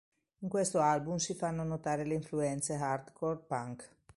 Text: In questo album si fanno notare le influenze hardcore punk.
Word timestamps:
In 0.39 0.49
questo 0.49 0.79
album 0.79 1.17
si 1.17 1.35
fanno 1.35 1.61
notare 1.63 2.05
le 2.05 2.15
influenze 2.15 2.73
hardcore 2.73 3.43
punk. 3.45 3.95